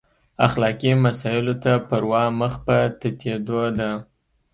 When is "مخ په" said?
2.39-2.77